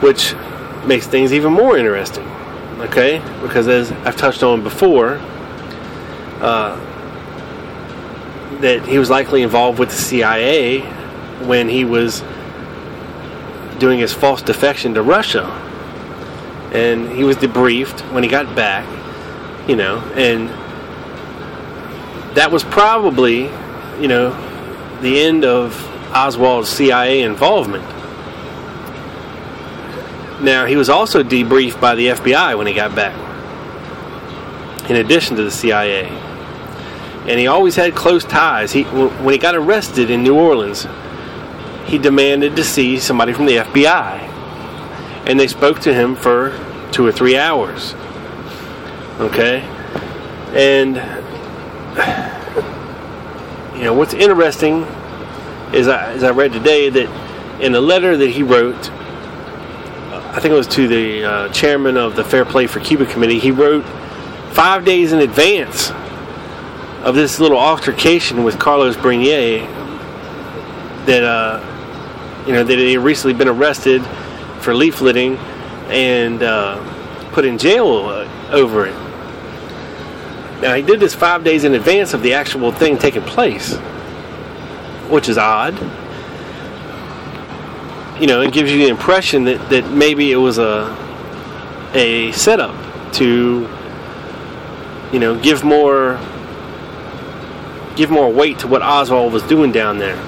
[0.00, 0.34] Which
[0.86, 2.26] makes things even more interesting.
[2.78, 3.18] Okay?
[3.42, 5.20] Because as I've touched on before,
[6.40, 6.78] uh,
[8.60, 10.80] that he was likely involved with the CIA
[11.46, 12.22] when he was
[13.78, 15.44] doing his false defection to Russia.
[16.72, 18.86] And he was debriefed when he got back,
[19.68, 20.48] you know, and
[22.36, 23.44] that was probably,
[24.00, 24.30] you know,
[25.00, 25.72] the end of
[26.14, 27.84] Oswald's CIA involvement.
[30.40, 33.14] Now, he was also debriefed by the FBI when he got back,
[34.88, 36.08] in addition to the CIA.
[37.26, 38.72] And he always had close ties.
[38.72, 40.86] He, when he got arrested in New Orleans,
[41.86, 44.20] he demanded to see somebody from the FBI.
[45.26, 46.58] And they spoke to him for
[46.92, 47.94] two or three hours.
[49.18, 49.60] Okay?
[50.52, 50.96] And,
[53.76, 54.86] you know, what's interesting
[55.74, 60.52] is I, as I read today that in a letter that he wrote, I think
[60.52, 63.84] it was to the uh, chairman of the Fair Play for Cuba Committee, he wrote
[64.52, 65.90] five days in advance
[67.02, 69.66] of this little altercation with Carlos Bringuier
[71.06, 71.70] that uh,
[72.46, 74.04] you know, that he had recently been arrested
[74.60, 75.38] for leafleting
[75.88, 76.78] and uh,
[77.32, 78.94] put in jail uh, over it.
[80.60, 83.74] Now, he did this five days in advance of the actual thing taking place,
[85.10, 85.74] which is odd.
[88.20, 90.96] You know, it gives you the impression that, that maybe it was a
[91.94, 92.74] a setup
[93.14, 93.68] to,
[95.12, 96.18] you know, give more
[97.96, 100.20] give more weight to what Oswald was doing down there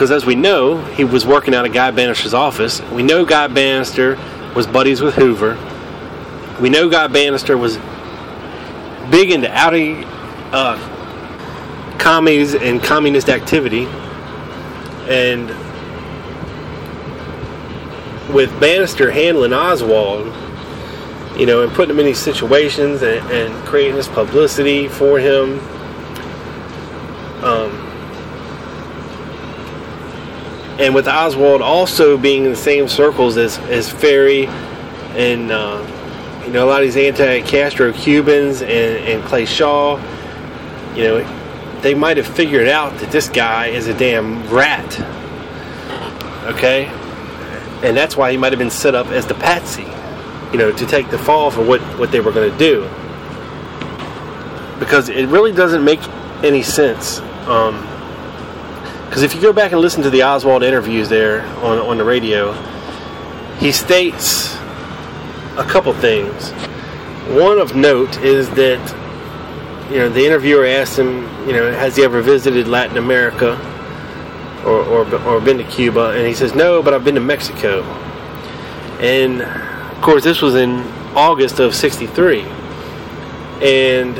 [0.00, 2.80] because as we know, he was working out of Guy Banister's office.
[2.90, 4.18] We know Guy Banister
[4.56, 5.58] was buddies with Hoover.
[6.58, 7.76] We know Guy Banister was
[9.10, 10.04] big into outing
[10.54, 10.78] uh,
[12.00, 13.86] commies and communist activity.
[15.08, 15.48] And
[18.34, 20.26] with Banister handling Oswald,
[21.38, 25.60] you know, and putting him in these situations and, and creating this publicity for him.
[27.44, 27.70] Um,
[30.78, 34.46] and with Oswald also being in the same circles as as Ferrie
[35.16, 39.96] and uh, you know a lot of these anti-Castro Cubans and, and Clay Shaw,
[40.94, 41.39] you know,
[41.82, 45.00] they might have figured out that this guy is a damn rat.
[46.54, 46.86] Okay,
[47.82, 49.86] and that's why he might have been set up as the patsy,
[50.52, 52.82] you know, to take the fall for what what they were going to do.
[54.78, 56.00] Because it really doesn't make
[56.42, 57.20] any sense.
[57.46, 57.86] Um,
[59.06, 62.04] because if you go back and listen to the Oswald interviews there on, on the
[62.04, 62.52] radio,
[63.58, 64.54] he states
[65.56, 66.52] a couple things.
[67.36, 68.99] One of note is that
[69.90, 73.58] you know the interviewer asked him, you know, has he ever visited Latin America
[74.64, 76.10] or or, or been to Cuba?
[76.10, 77.82] And he says, no, but I've been to Mexico.
[79.00, 80.80] And of course, this was in
[81.16, 82.42] August of '63,
[83.62, 84.16] and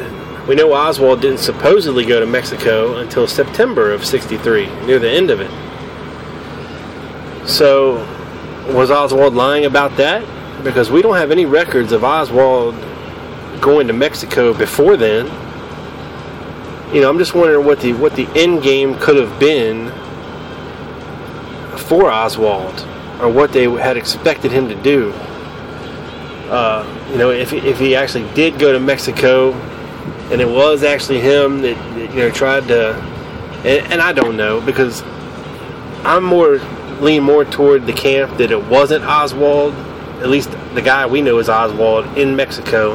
[0.48, 5.30] we know Oswald didn't supposedly go to Mexico until September of '63, near the end
[5.30, 5.50] of it.
[7.48, 7.96] So,
[8.72, 10.24] was Oswald lying about that?
[10.64, 12.74] Because we don't have any records of Oswald
[13.60, 15.26] going to Mexico before then.
[16.92, 19.90] You know, I'm just wondering what the what the end game could have been
[21.78, 22.84] for Oswald,
[23.20, 25.12] or what they had expected him to do.
[26.50, 29.52] Uh, you know, if if he actually did go to Mexico,
[30.32, 32.94] and it was actually him that, that you know tried to,
[33.64, 35.02] and, and I don't know because
[36.02, 36.58] I'm more
[37.00, 39.74] lean more toward the camp that it wasn't Oswald.
[40.22, 42.94] At least the guy we know is Oswald in Mexico.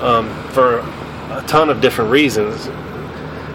[0.00, 0.82] Um, for
[1.30, 2.68] a ton of different reasons,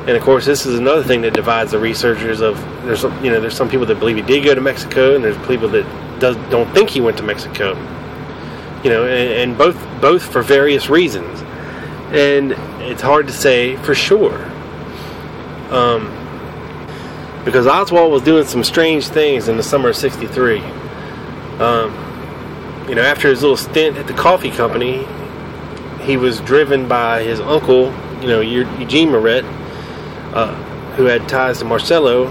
[0.07, 2.39] and of course, this is another thing that divides the researchers.
[2.39, 5.23] Of there's you know there's some people that believe he did go to Mexico, and
[5.23, 7.73] there's people that does, don't think he went to Mexico.
[8.83, 11.41] You know, and, and both both for various reasons,
[12.11, 12.51] and
[12.83, 14.45] it's hard to say for sure.
[15.71, 16.11] Um,
[17.43, 20.59] because Oswald was doing some strange things in the summer of '63.
[21.59, 25.07] Um, you know, after his little stint at the coffee company,
[26.05, 27.85] he was driven by his uncle,
[28.21, 29.43] you know, Eugene Murret,
[30.33, 30.53] uh,
[30.95, 32.27] who had ties to Marcello.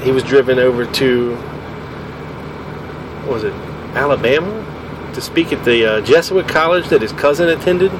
[0.00, 1.36] He was driven over to,
[3.24, 3.52] what was it,
[3.94, 4.62] Alabama,
[5.14, 7.92] to speak at the uh, Jesuit college that his cousin attended,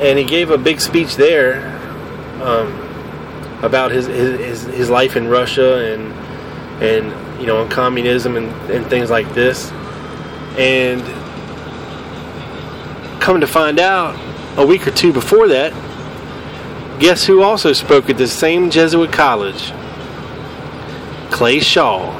[0.00, 1.68] and he gave a big speech there.
[2.42, 2.82] Um,
[3.62, 6.12] about his, his his life in Russia and
[6.82, 9.70] and you know on communism and, and things like this
[10.58, 11.00] and
[13.22, 14.14] come to find out
[14.58, 15.72] a week or two before that
[16.98, 19.72] guess who also spoke at the same Jesuit college?
[21.32, 22.18] Clay Shaw.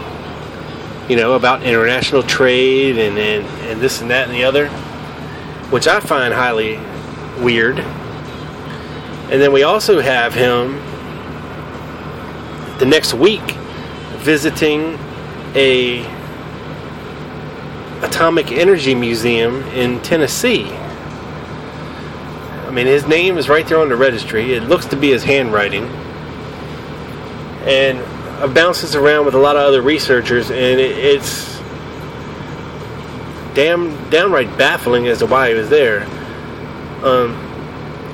[1.09, 4.69] You know about international trade and, and, and this and that and the other
[5.73, 6.79] which I find highly
[7.43, 7.79] weird.
[7.79, 10.77] And then we also have him
[12.79, 13.53] the next week
[14.19, 14.99] visiting
[15.55, 16.05] a
[18.03, 20.65] atomic energy museum in Tennessee.
[22.73, 24.55] I mean, his name is right there on the registry.
[24.55, 25.85] It looks to be his handwriting.
[27.67, 27.99] And
[28.43, 31.61] I bounces around with a lot of other researchers, and it's
[33.53, 36.05] damn downright baffling as to why he was there.
[37.05, 37.37] Um,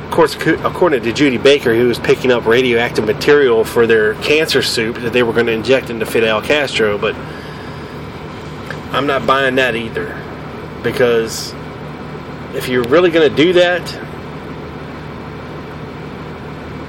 [0.07, 4.61] of course, according to Judy Baker, who was picking up radioactive material for their cancer
[4.61, 7.15] soup that they were going to inject into Fidel Castro, but
[8.91, 10.21] I'm not buying that either.
[10.83, 11.55] Because
[12.55, 14.08] if you're really going to do that,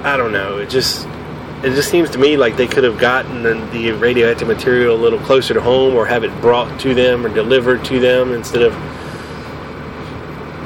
[0.09, 0.57] I don't know.
[0.57, 1.05] It just
[1.61, 5.19] it just seems to me like they could have gotten the radioactive material a little
[5.19, 8.73] closer to home, or have it brought to them or delivered to them instead of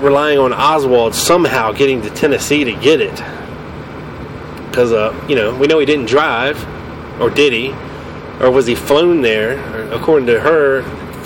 [0.01, 3.21] relying on Oswald somehow getting to Tennessee to get it.
[4.69, 6.57] Because, uh, you know, we know he didn't drive,
[7.19, 7.71] or did he?
[8.39, 9.59] Or was he flown there?
[9.91, 10.83] According to her,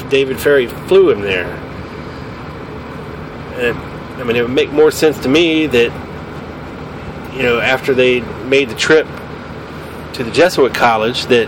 [0.10, 1.48] David Ferrie flew him there.
[3.60, 3.78] And,
[4.20, 6.07] I mean, it would make more sense to me that,
[7.38, 9.08] you know, after they made the trip
[10.14, 11.48] to the Jesuit College, that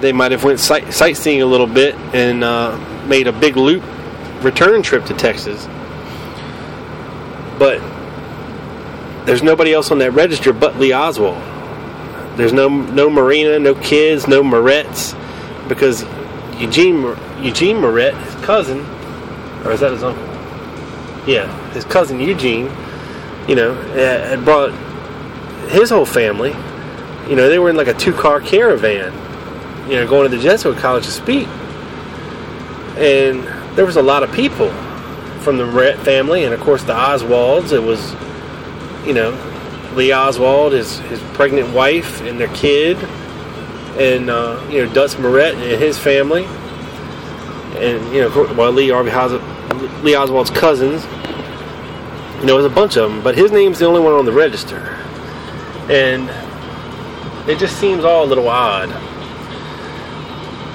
[0.00, 3.82] they might have went sight- sightseeing a little bit and uh, made a big loop
[4.42, 5.66] return trip to Texas
[7.58, 7.80] but
[9.26, 11.42] there's nobody else on that register but Lee Oswald.
[12.36, 15.14] There's no no Marina, no kids, no Murrets,
[15.68, 16.04] because
[16.58, 17.02] Eugene
[17.42, 18.78] Eugene Murret, his cousin,
[19.64, 20.24] or is that his uncle?
[21.26, 22.68] Yeah, his cousin Eugene,
[23.48, 24.70] you know, had brought
[25.70, 26.54] his whole family.
[27.28, 29.12] You know, they were in like a two-car caravan,
[29.88, 31.48] you know, going to the Jesuit College to speak,
[32.96, 33.42] and
[33.76, 34.70] there was a lot of people
[35.40, 37.72] from the Murret family, and of course the Oswalds.
[37.72, 38.12] It was,
[39.06, 39.30] you know,
[39.94, 42.96] Lee Oswald, his his pregnant wife, and their kid,
[43.98, 46.44] and uh, you know Dutz Murret and his family,
[47.76, 49.10] and you know, well Lee Harvey
[50.02, 51.06] Lee Oswald's cousins.
[52.40, 54.32] You know, there's a bunch of them, but his name's the only one on the
[54.32, 54.96] register,
[55.90, 56.30] and
[57.48, 58.90] it just seems all a little odd.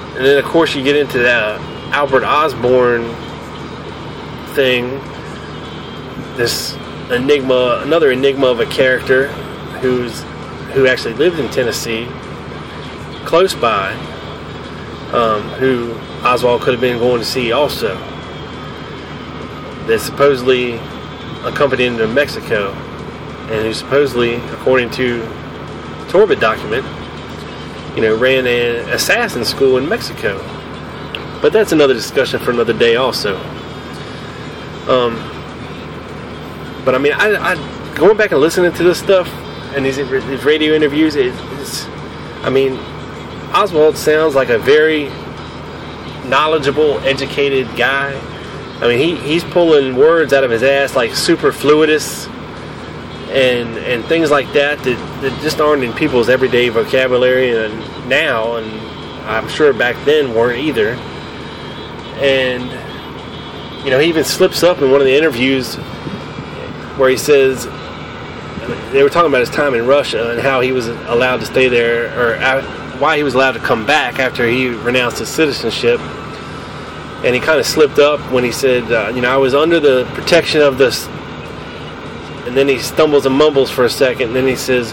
[0.00, 1.60] And then, of course, you get into that
[1.92, 3.14] Albert Osborne
[4.54, 5.00] thing,
[6.36, 6.76] this
[7.10, 9.28] enigma, another enigma of a character
[9.80, 10.22] who's
[10.74, 12.08] who actually lived in Tennessee,
[13.24, 13.96] close by.
[15.14, 15.94] um, who
[16.26, 17.96] Oswald could have been going to see also.
[19.86, 20.78] That supposedly
[21.44, 25.20] accompanied him to Mexico, and who supposedly, according to
[26.08, 26.84] Torbitt document,
[27.96, 30.38] you know, ran an assassin school in Mexico.
[31.40, 33.36] But that's another discussion for another day, also.
[34.88, 35.16] Um,
[36.84, 39.28] but I mean, I, I going back and listening to this stuff
[39.74, 41.86] and these, these radio interviews, it, it's,
[42.42, 42.78] I mean,
[43.54, 45.10] Oswald sounds like a very
[46.28, 48.12] knowledgeable, educated guy.
[48.84, 52.26] I mean, he, he's pulling words out of his ass like superfluitous
[53.28, 58.56] and and things like that, that that just aren't in people's everyday vocabulary and now
[58.56, 58.66] and
[59.26, 60.90] I'm sure back then weren't either.
[62.20, 62.64] And
[63.86, 65.76] you know, he even slips up in one of the interviews
[66.96, 67.64] where he says
[68.92, 71.68] they were talking about his time in Russia and how he was allowed to stay
[71.68, 72.62] there, or uh,
[72.98, 76.00] why he was allowed to come back after he renounced his citizenship.
[77.24, 79.80] And he kind of slipped up when he said, uh, "You know, I was under
[79.80, 81.06] the protection of this."
[82.46, 84.28] And then he stumbles and mumbles for a second.
[84.28, 84.92] And then he says,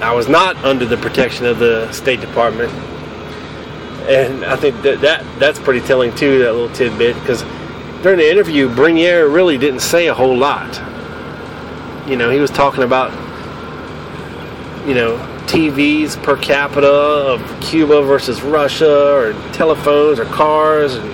[0.00, 2.72] "I was not under the protection of the State Department."
[4.08, 6.38] And I think that, that that's pretty telling too.
[6.38, 7.44] That little tidbit because
[8.02, 10.80] during the interview, Bringuier really didn't say a whole lot.
[12.08, 13.10] You know, he was talking about,
[14.88, 15.18] you know,
[15.50, 21.10] TVs per capita of Cuba versus Russia, or telephones, or cars, and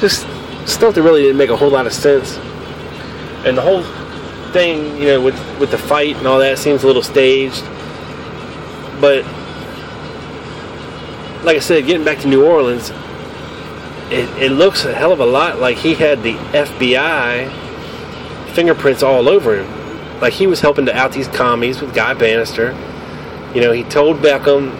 [0.00, 0.26] just
[0.66, 2.38] stuff that really didn't make a whole lot of sense.
[3.44, 3.82] And the whole
[4.52, 7.64] thing, you know, with with the fight and all that seems a little staged.
[9.00, 9.24] But
[11.44, 12.90] like I said, getting back to New Orleans,
[14.10, 17.50] it, it looks a hell of a lot like he had the FBI
[18.54, 20.20] fingerprints all over him.
[20.20, 22.72] Like he was helping to out these commies with Guy Banister.
[23.54, 24.72] You know, he told Beckham,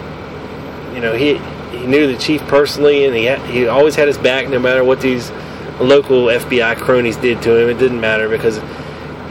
[0.93, 1.37] you know, he
[1.77, 4.83] he knew the chief personally, and he had, he always had his back no matter
[4.83, 5.31] what these
[5.79, 7.69] local FBI cronies did to him.
[7.69, 8.61] It didn't matter because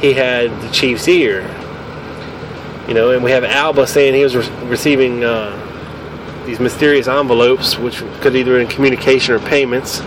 [0.01, 1.43] he had the chief's ear.
[2.89, 5.57] You know, and we have Alba saying he was re- receiving uh,
[6.45, 10.01] these mysterious envelopes, which could either in communication or payments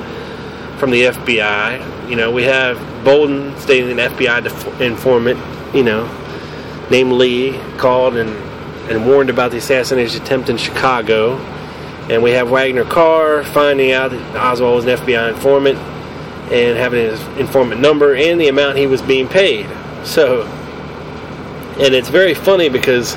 [0.80, 2.10] from the FBI.
[2.10, 5.40] You know, we have Bolden stating an FBI informant,
[5.74, 6.10] you know,
[6.90, 8.30] named Lee, called and,
[8.90, 11.38] and warned about the assassination attempt in Chicago.
[12.10, 15.78] And we have Waggoner Carr finding out that Oswald was an FBI informant
[16.52, 19.68] and having his informant number and the amount he was being paid.
[20.04, 20.44] So,
[21.80, 23.16] and it's very funny because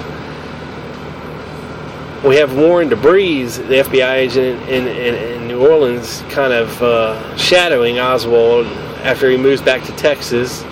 [2.25, 6.83] we have Warren de Brueys, the FBI agent in, in, in New Orleans, kind of
[6.83, 8.67] uh, shadowing Oswald
[9.03, 10.63] after he moves back to Texas.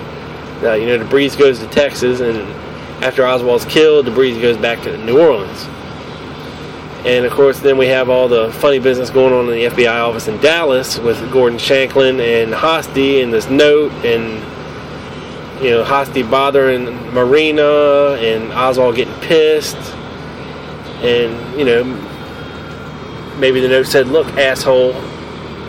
[0.63, 2.39] Uh, you know, de Brueys goes to Texas, and
[3.03, 5.67] after Oswald's killed, de Brueys goes back to New Orleans.
[7.05, 10.09] And of course, then we have all the funny business going on in the FBI
[10.09, 14.43] office in Dallas with Gordon Shanklin and Hosty and this note, and
[15.63, 19.77] you know, Hosty bothering Marina and Oswald getting pissed.
[21.03, 21.85] And you know
[23.39, 24.95] maybe the note said look asshole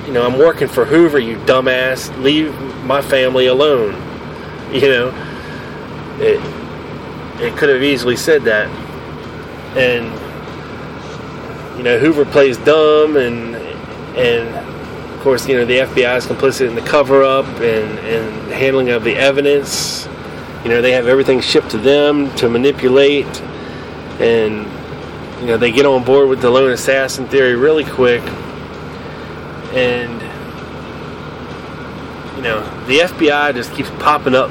[0.05, 2.15] you know i'm working for hoover you dumbass.
[2.21, 4.01] Leave my family alone.
[4.76, 5.13] You know
[6.19, 6.64] it
[7.41, 8.69] it could have easily said that.
[9.77, 10.05] And
[11.77, 13.55] you know hoover plays dumb and
[14.15, 14.47] and
[15.13, 18.89] of course you know the fbi is complicit in the cover up and and handling
[18.89, 20.07] of the evidence.
[20.63, 23.41] You know they have everything shipped to them to manipulate.
[24.19, 24.65] And
[25.39, 28.23] you know, they get on board with the lone assassin theory really quick.
[29.73, 30.21] And,
[32.38, 34.49] you know, the FBI just keeps popping up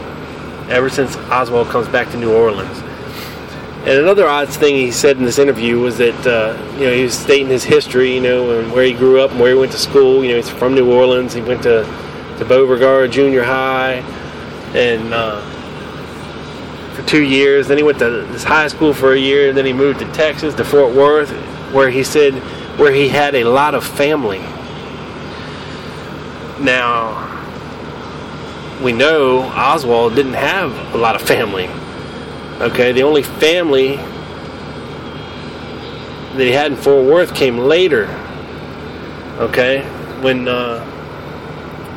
[0.68, 2.78] ever since Oswald comes back to New Orleans.
[3.80, 7.02] And another odd thing he said in this interview was that, uh, you know, he
[7.02, 9.72] was stating his history, you know, and where he grew up and where he went
[9.72, 10.24] to school.
[10.24, 11.34] You know, he's from New Orleans.
[11.34, 11.84] He went to,
[12.38, 13.96] to Beauregard Junior High.
[14.74, 15.50] And, uh,
[16.94, 17.68] for two years.
[17.68, 20.12] Then he went to his high school for a year, and then he moved to
[20.12, 21.30] Texas, to Fort Worth,
[21.72, 22.34] where he said
[22.78, 24.40] where he had a lot of family.
[26.60, 27.23] Now,
[28.84, 31.68] we know Oswald didn't have a lot of family.
[32.60, 33.96] Okay, the only family
[36.36, 38.04] that he had in Fort Worth came later.
[39.38, 39.80] Okay,
[40.20, 40.84] when uh,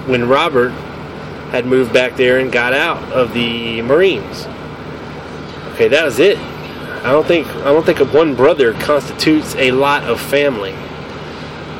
[0.05, 0.71] when Robert
[1.51, 4.47] had moved back there and got out of the Marines.
[5.73, 6.37] Okay, that was it.
[6.37, 10.73] I don't think I don't think a one brother constitutes a lot of family.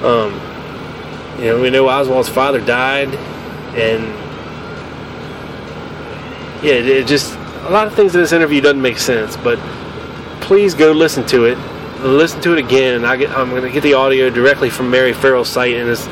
[0.03, 0.33] Um,
[1.39, 3.15] you know, we know Oswald's father died,
[3.73, 4.26] and
[6.63, 9.35] yeah, it, just a lot of things in this interview doesn't make sense.
[9.37, 9.59] But
[10.41, 11.57] please go listen to it
[12.01, 13.05] listen to it again.
[13.05, 16.07] I I'm going to get the audio directly from Mary Ferrell's site, and it's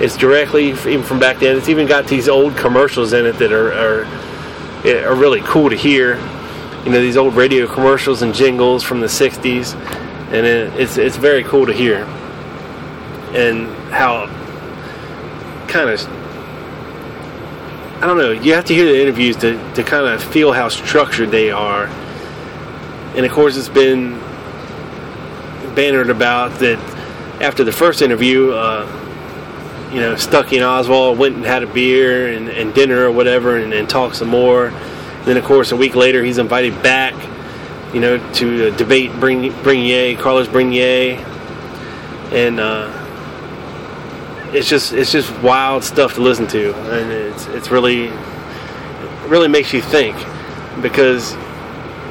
[0.00, 1.56] it's directly even from back then.
[1.56, 5.76] It's even got these old commercials in it that are are, are really cool to
[5.76, 6.16] hear.
[6.84, 9.74] You know, these old radio commercials and jingles from the '60s,
[10.32, 12.04] and it, it's it's very cool to hear.
[13.34, 14.26] And how
[15.68, 16.00] kind of
[18.00, 18.30] I don't know.
[18.30, 21.86] You have to hear the interviews to, to kind of feel how structured they are.
[23.16, 24.20] And of course, it's been
[25.74, 26.78] bannered about that
[27.42, 28.86] after the first interview, uh,
[29.92, 33.56] you know, Stuckey and Oswald went and had a beer and, and dinner or whatever
[33.56, 34.70] and, and talked some more.
[35.24, 37.14] Then, of course, a week later, he's invited back,
[37.92, 41.18] you know, to uh, debate Bringuier, Carlos Bringuier.
[42.30, 42.97] And, uh,
[44.52, 49.48] it's just it's just wild stuff to listen to, and it's it's really it really
[49.48, 50.16] makes you think
[50.82, 51.34] because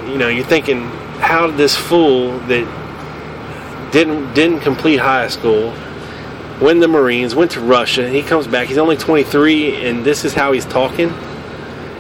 [0.08, 0.84] you know you're thinking
[1.20, 5.74] how did this fool that didn't didn't complete high school
[6.62, 8.68] win the Marines, went to Russia, he comes back.
[8.68, 11.14] He's only 23, and this is how he's talking.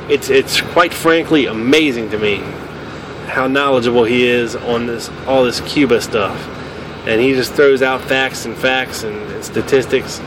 [0.09, 2.38] It's it's quite frankly amazing to me
[3.27, 6.57] how knowledgeable he is on this all this Cuba stuff
[7.08, 10.20] and he just throws out facts and facts and, statistics.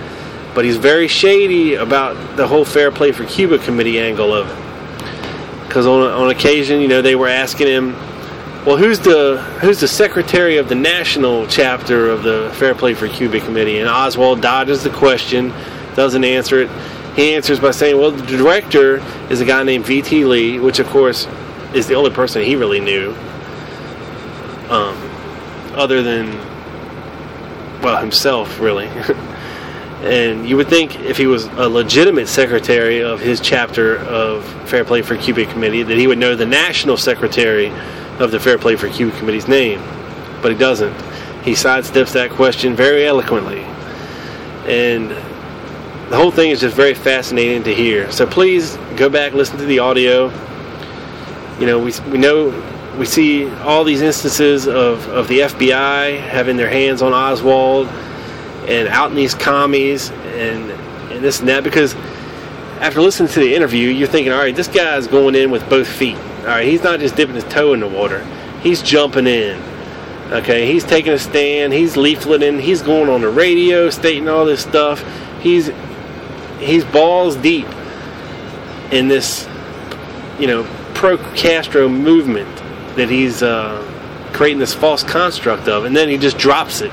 [0.54, 5.66] But he's very shady about the whole Fair Play for Cuba committee angle of it.
[5.66, 7.92] Because on, on occasion, you know, they were asking him,
[8.64, 13.08] well, who's the who's the secretary of the national chapter of the Fair Play for
[13.08, 13.78] Cuba committee?
[13.78, 15.52] And Oswald dodges the question,
[15.94, 16.70] doesn't answer it.
[17.14, 20.24] He answers by saying, well, the director is a guy named V.T.
[20.24, 21.26] Lee, which, of course,
[21.74, 23.14] is the only person he really knew,
[24.68, 24.96] um,
[25.74, 26.49] other than
[27.82, 28.86] well, himself, really.
[30.02, 34.84] and you would think if he was a legitimate secretary of his chapter of Fair
[34.84, 37.72] Play for Cuba Committee, that he would know the national secretary
[38.18, 39.80] of the Fair Play for Cuba Committee's name.
[40.42, 40.94] But he doesn't.
[41.42, 43.60] He sidesteps that question very eloquently.
[44.66, 45.10] And
[46.10, 48.10] the whole thing is just very fascinating to hear.
[48.10, 50.28] So please go back, listen to the audio.
[51.58, 52.50] You know, we, we know
[52.98, 57.86] we see all these instances of, of the FBI having their hands on Oswald
[58.68, 60.70] and out in these commies and,
[61.12, 61.94] and this and that because
[62.80, 65.86] after listening to the interview, you're thinking, all right, this guy's going in with both
[65.86, 66.16] feet.
[66.16, 68.24] All right, he's not just dipping his toe in the water,
[68.62, 69.60] he's jumping in.
[70.32, 74.62] Okay, he's taking a stand, he's leafleting, he's going on the radio stating all this
[74.62, 75.04] stuff.
[75.40, 75.70] He's
[76.58, 77.66] he's balls deep
[78.92, 79.48] in this,
[80.38, 80.64] you know,
[80.94, 82.59] pro Castro movement
[82.96, 83.82] that he's uh,
[84.32, 86.92] creating this false construct of, and then he just drops it.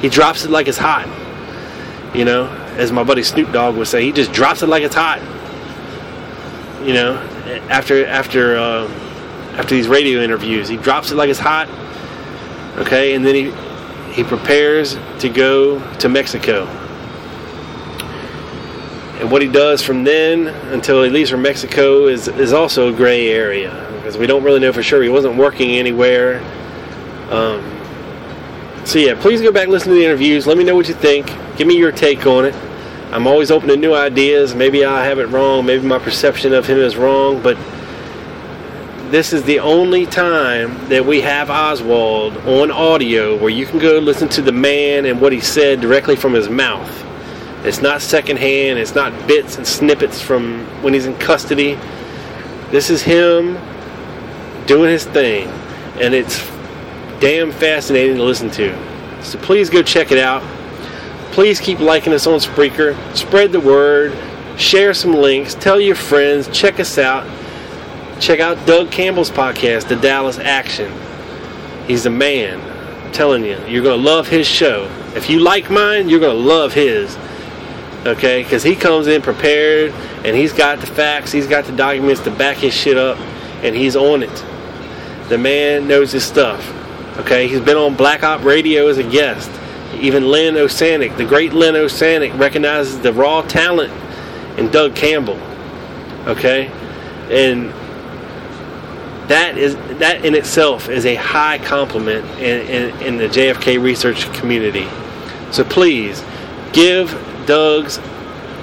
[0.00, 1.06] He drops it like it's hot.
[2.14, 2.46] You know,
[2.76, 5.20] as my buddy Snoop Dogg would say, he just drops it like it's hot.
[6.86, 7.16] You know,
[7.68, 8.88] after after uh,
[9.56, 11.68] after these radio interviews, he drops it like it's hot.
[12.78, 13.50] Okay, and then he
[14.12, 16.66] he prepares to go to Mexico.
[19.18, 22.92] And what he does from then until he leaves for Mexico is, is also a
[22.92, 25.02] gray area because we don't really know for sure.
[25.02, 26.38] He wasn't working anywhere.
[27.28, 27.60] Um,
[28.84, 30.46] so yeah, please go back and listen to the interviews.
[30.46, 31.26] Let me know what you think.
[31.56, 32.54] Give me your take on it.
[33.10, 34.54] I'm always open to new ideas.
[34.54, 35.66] Maybe I have it wrong.
[35.66, 37.42] Maybe my perception of him is wrong.
[37.42, 37.58] But
[39.10, 43.98] this is the only time that we have Oswald on audio where you can go
[43.98, 47.04] listen to the man and what he said directly from his mouth.
[47.64, 48.78] It's not secondhand.
[48.78, 51.76] It's not bits and snippets from when he's in custody.
[52.70, 53.58] This is him
[54.66, 55.48] doing his thing,
[56.00, 56.46] and it's
[57.20, 59.22] damn fascinating to listen to.
[59.22, 60.42] So please go check it out.
[61.32, 62.96] Please keep liking us on Spreaker.
[63.16, 64.16] Spread the word.
[64.58, 65.54] Share some links.
[65.54, 66.48] Tell your friends.
[66.48, 67.26] Check us out.
[68.20, 70.90] Check out Doug Campbell's podcast, The Dallas Action.
[71.86, 72.60] He's a man.
[73.04, 74.90] I'm telling you, you're going to love his show.
[75.14, 77.16] If you like mine, you're going to love his.
[78.06, 78.42] Okay?
[78.42, 79.92] Because he comes in prepared
[80.24, 83.18] and he's got the facts, he's got the documents to back his shit up,
[83.62, 84.44] and he's on it.
[85.28, 86.72] The man knows his stuff.
[87.18, 89.50] Okay, he's been on Black Op Radio as a guest.
[89.94, 93.92] Even Len Osanic, the great Len Osanic, recognizes the raw talent
[94.58, 95.40] in Doug Campbell.
[96.26, 96.70] Okay,
[97.30, 97.70] and
[99.28, 104.32] that is that in itself is a high compliment in, in, in the JFK research
[104.34, 104.86] community.
[105.50, 106.22] So please
[106.72, 107.10] give
[107.46, 107.98] Doug's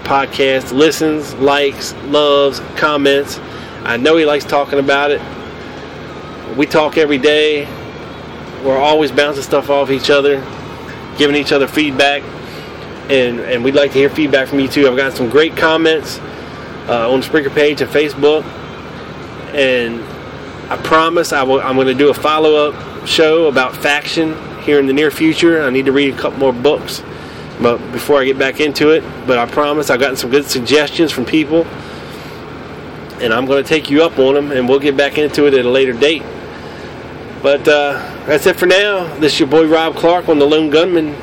[0.03, 3.39] podcast listens, likes, loves, comments.
[3.83, 5.21] I know he likes talking about it
[6.55, 7.65] we talk every day.
[8.63, 10.39] We're always bouncing stuff off each other,
[11.17, 12.23] giving each other feedback,
[13.09, 14.87] and and we'd like to hear feedback from you too.
[14.87, 16.19] I've got some great comments
[16.87, 18.43] uh, on the Spreaker page and Facebook,
[19.53, 20.01] and
[20.71, 24.79] I promise I will, I'm going to do a follow up show about faction here
[24.79, 25.61] in the near future.
[25.61, 27.03] I need to read a couple more books,
[27.61, 29.03] but before I get back into it.
[29.27, 31.65] But I promise I've gotten some good suggestions from people,
[33.19, 35.53] and I'm going to take you up on them, and we'll get back into it
[35.53, 36.23] at a later date.
[37.43, 39.13] But uh, that's it for now.
[39.19, 41.13] This is your boy Rob Clark on the Lone Gunman.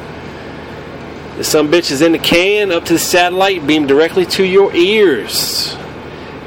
[1.42, 5.74] Some bitch is in the can, up to the satellite, beamed directly to your ears.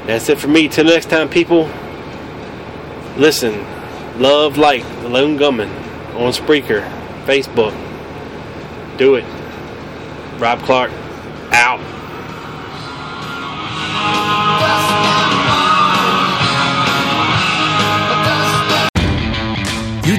[0.06, 0.68] That's it for me.
[0.68, 1.68] Till next time, people.
[3.16, 3.66] Listen,
[4.20, 5.70] love, like the Lone Gunman
[6.14, 6.88] on Spreaker,
[7.24, 7.74] Facebook.
[8.96, 9.24] Do it.
[10.38, 10.92] Rob Clark,
[11.50, 11.80] out.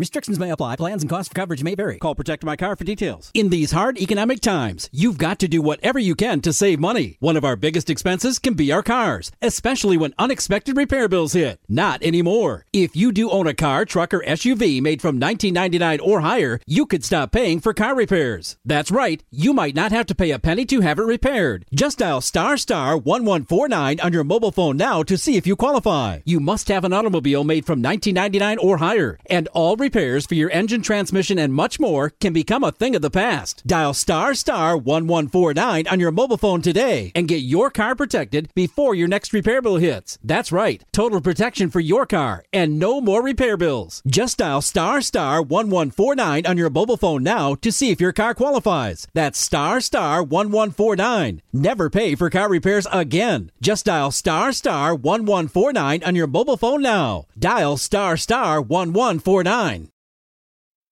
[0.00, 0.76] Restrictions may apply.
[0.76, 1.98] Plans and cost of coverage may vary.
[1.98, 3.30] Call Protect My Car for details.
[3.34, 7.18] In these hard economic times, you've got to do whatever you can to save money.
[7.20, 11.60] One of our biggest expenses can be our cars, especially when unexpected repair bills hit.
[11.68, 12.64] Not anymore.
[12.72, 16.86] If you do own a car, truck, or SUV made from 1999 or higher, you
[16.86, 18.56] could stop paying for car repairs.
[18.64, 19.22] That's right.
[19.30, 21.66] You might not have to pay a penny to have it repaired.
[21.74, 26.20] Just dial star star 1149 on your mobile phone now to see if you qualify.
[26.24, 30.50] You must have an automobile made from 1999 or higher, and all repairs for your
[30.50, 33.66] engine, transmission, and much more can become a thing of the past.
[33.66, 38.94] Dial star star 1149 on your mobile phone today and get your car protected before
[38.94, 40.16] your next repair bill hits.
[40.22, 44.00] That's right, total protection for your car and no more repair bills.
[44.06, 48.32] Just dial star star 1149 on your mobile phone now to see if your car
[48.32, 49.08] qualifies.
[49.12, 51.42] That's star star 1149.
[51.52, 53.50] Never pay for car repairs again.
[53.60, 57.26] Just dial star star 1149 on your mobile phone now.
[57.36, 59.79] Dial star star 1149.